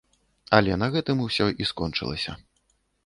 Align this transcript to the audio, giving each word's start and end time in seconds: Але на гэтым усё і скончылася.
Але 0.59 0.77
на 0.83 0.87
гэтым 0.95 1.21
усё 1.27 1.45
і 1.63 1.67
скончылася. 1.73 2.31